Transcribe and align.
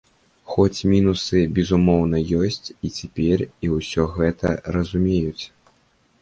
Хоць 0.51 0.85
мінусы, 0.91 1.41
безумоўна, 1.57 2.21
ёсць 2.45 2.67
і 2.89 2.91
цяпер, 2.97 3.45
і 3.69 3.71
ўсе 3.75 4.07
гэта 4.17 4.55
разумеюць. 4.79 5.43